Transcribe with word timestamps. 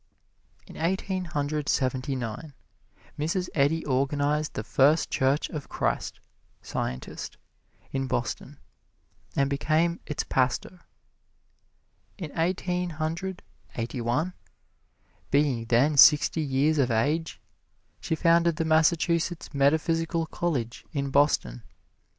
In 0.65 0.77
Eighteen 0.77 1.25
Hundred 1.25 1.69
Seventy 1.69 2.15
nine, 2.15 2.55
Mrs. 3.19 3.49
Eddy 3.53 3.85
organized 3.85 4.55
the 4.55 4.63
First 4.63 5.11
Church 5.11 5.47
of 5.51 5.69
Christ, 5.69 6.19
Scientist, 6.63 7.37
in 7.91 8.07
Boston, 8.07 8.57
and 9.35 9.47
became 9.47 9.99
its 10.07 10.23
pastor. 10.23 10.81
In 12.17 12.35
Eighteen 12.35 12.89
Hundred 12.89 13.43
Eighty 13.75 14.01
one, 14.01 14.33
being 15.29 15.65
then 15.65 15.97
sixty 15.97 16.41
years 16.41 16.79
of 16.79 16.89
age, 16.89 17.39
she 17.99 18.15
founded 18.15 18.55
the 18.55 18.65
Massachusetts 18.65 19.53
Metaphysical 19.53 20.25
College, 20.25 20.83
in 20.93 21.11
Boston. 21.11 21.61